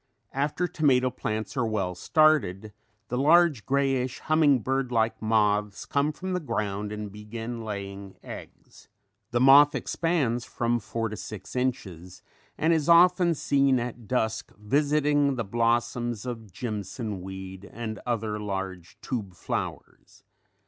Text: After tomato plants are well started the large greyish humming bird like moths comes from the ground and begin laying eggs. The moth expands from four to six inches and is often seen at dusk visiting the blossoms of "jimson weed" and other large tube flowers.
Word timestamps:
After 0.33 0.67
tomato 0.67 1.11
plants 1.11 1.55
are 1.55 1.67
well 1.67 1.93
started 1.93 2.73
the 3.09 3.19
large 3.19 3.67
greyish 3.67 4.17
humming 4.17 4.61
bird 4.61 4.91
like 4.91 5.21
moths 5.21 5.85
comes 5.85 6.17
from 6.17 6.33
the 6.33 6.39
ground 6.39 6.91
and 6.91 7.11
begin 7.11 7.61
laying 7.63 8.15
eggs. 8.23 8.89
The 9.29 9.39
moth 9.39 9.75
expands 9.75 10.43
from 10.43 10.79
four 10.79 11.09
to 11.09 11.15
six 11.15 11.55
inches 11.55 12.23
and 12.57 12.73
is 12.73 12.89
often 12.89 13.35
seen 13.35 13.79
at 13.79 14.07
dusk 14.07 14.51
visiting 14.57 15.35
the 15.35 15.43
blossoms 15.45 16.25
of 16.25 16.51
"jimson 16.51 17.21
weed" 17.21 17.69
and 17.71 17.99
other 18.03 18.39
large 18.39 18.97
tube 19.01 19.35
flowers. 19.35 20.23